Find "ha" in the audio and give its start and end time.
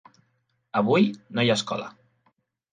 1.53-1.61